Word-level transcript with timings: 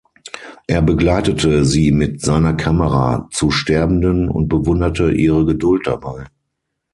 Er 0.65 0.81
begleitete 0.81 1.63
sie 1.63 1.91
mit 1.91 2.21
seiner 2.21 2.55
Kamera 2.55 3.29
zu 3.31 3.51
Sterbenden 3.51 4.29
und 4.29 4.47
bewunderte 4.47 5.11
ihre 5.11 5.45
Geduld 5.45 5.85
dabei. 5.85 6.25